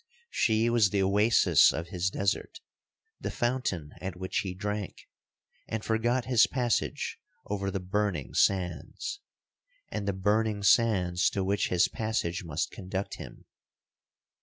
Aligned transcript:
She 0.31 0.67
was 0.67 0.89
the 0.89 1.03
Oasis 1.03 1.71
of 1.71 1.89
his 1.89 2.09
desert—the 2.09 3.29
fountain 3.29 3.93
at 4.01 4.15
which 4.15 4.39
he 4.39 4.55
drank, 4.55 5.07
and 5.67 5.85
forgot 5.85 6.25
his 6.25 6.47
passage 6.47 7.19
over 7.45 7.69
the 7.69 7.79
burning 7.79 8.33
sands—and 8.33 10.07
the 10.07 10.13
burning 10.13 10.63
sands 10.63 11.29
to 11.29 11.43
which 11.43 11.69
his 11.69 11.87
passage 11.87 12.43
must 12.43 12.71
conduct 12.71 13.17
him. 13.17 13.45